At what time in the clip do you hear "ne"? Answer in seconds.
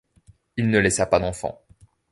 0.71-0.79